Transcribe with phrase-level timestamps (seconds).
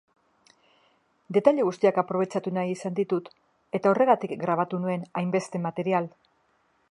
[1.37, 3.31] Detaile guztiak aprobetxatu nahi izan ditut,
[3.81, 6.09] eta horregatik grabatu nuen hainbeste material.